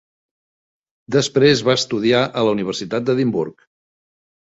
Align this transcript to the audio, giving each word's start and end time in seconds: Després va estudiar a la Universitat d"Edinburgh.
Després 1.15 1.61
va 1.67 1.75
estudiar 1.79 2.21
a 2.41 2.43
la 2.47 2.55
Universitat 2.57 3.05
d"Edinburgh. 3.11 3.67